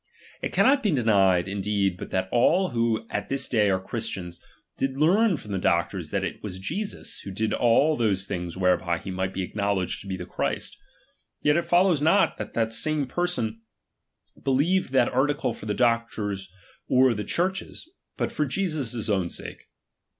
It 0.41 0.51
cannot 0.51 0.81
be 0.81 0.89
denied, 0.89 1.45
iibtiiBfo 1.45 1.51
indeed, 1.51 1.95
but 1.97 2.09
that 2.09 2.27
all 2.31 2.69
who 2.69 3.05
at 3.11 3.29
this 3.29 3.47
day 3.47 3.69
are 3.69 3.79
Christians, 3.79 4.39
''"'""°" 4.41 4.43
did 4.75 4.97
learn 4.97 5.37
from 5.37 5.51
the 5.51 5.59
doctors 5.59 6.09
that 6.09 6.23
it 6.23 6.41
was 6.41 6.57
Jesus, 6.57 7.19
who 7.19 7.29
did 7.29 7.53
all 7.53 7.95
those 7.95 8.25
things 8.25 8.57
whereby 8.57 8.97
he 8.97 9.11
might 9.11 9.31
be 9.31 9.47
aclinow 9.47 9.77
ledged 9.77 10.01
to 10.01 10.07
be 10.07 10.17
the 10.17 10.25
Christ. 10.25 10.75
Yet 11.43 11.55
it 11.55 11.65
follows 11.65 12.01
not, 12.01 12.37
that 12.37 12.55
the 12.55 12.69
same 12.69 13.05
persons 13.05 13.57
believed 14.43 14.91
that 14.91 15.13
article 15.13 15.53
for 15.53 15.67
the 15.67 15.75
doc 15.75 16.11
tor's 16.11 16.49
or 16.87 17.13
the 17.13 17.23
Church's, 17.23 17.87
but 18.17 18.31
for 18.31 18.47
Jesus' 18.47 19.07
own 19.07 19.29
sake. 19.29 19.67